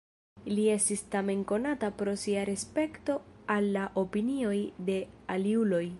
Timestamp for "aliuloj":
5.37-5.85